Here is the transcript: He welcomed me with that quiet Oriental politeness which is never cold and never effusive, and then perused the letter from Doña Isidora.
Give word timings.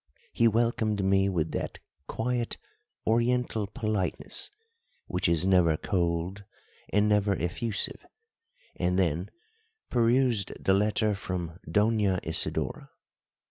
He 0.33 0.47
welcomed 0.47 1.05
me 1.05 1.29
with 1.29 1.51
that 1.51 1.77
quiet 2.07 2.57
Oriental 3.05 3.67
politeness 3.67 4.49
which 5.05 5.29
is 5.29 5.45
never 5.45 5.77
cold 5.77 6.43
and 6.89 7.07
never 7.07 7.35
effusive, 7.35 8.03
and 8.75 8.97
then 8.97 9.29
perused 9.91 10.53
the 10.59 10.73
letter 10.73 11.13
from 11.13 11.59
Doña 11.67 12.19
Isidora. 12.25 12.89